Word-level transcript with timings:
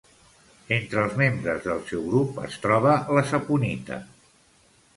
Entre 0.77 1.01
els 1.07 1.17
membres 1.19 1.61
del 1.67 1.83
seu 1.91 2.01
grup 2.09 2.41
es 2.47 2.57
troba 2.65 2.97
la 3.19 3.27
saponita. 3.35 4.03